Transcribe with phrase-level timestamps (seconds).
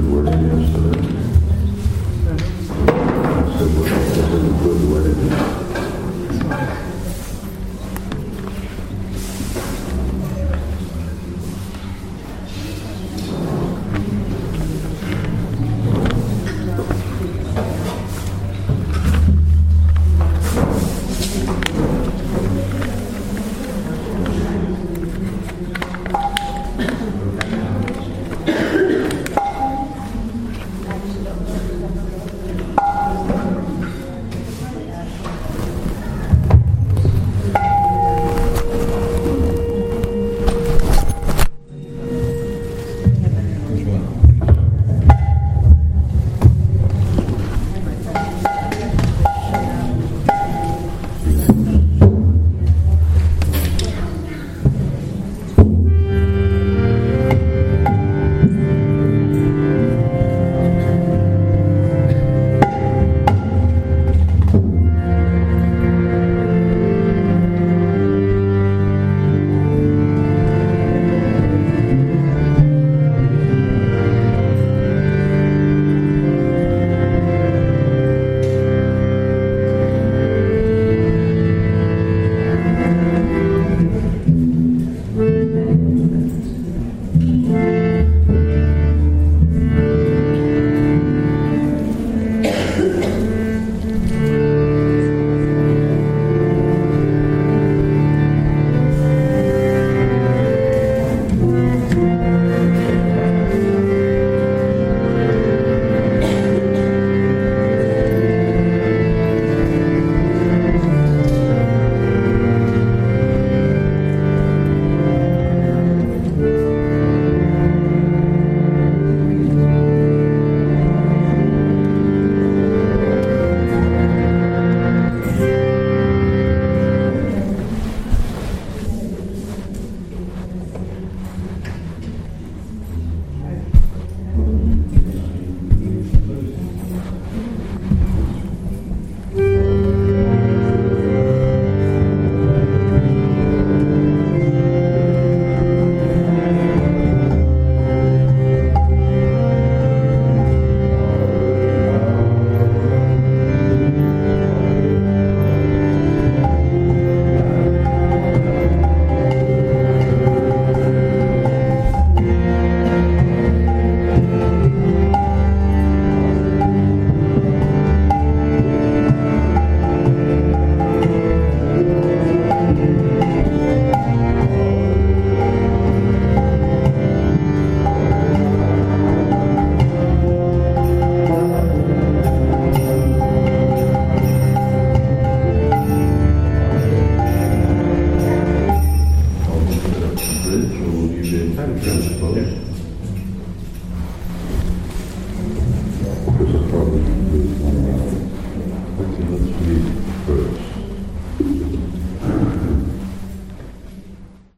[0.00, 0.99] be attempting to